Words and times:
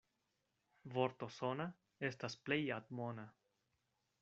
Vorto 0.95 1.27
sona 1.35 1.67
estas 2.09 2.39
plej 2.49 2.59
admona. 2.79 3.29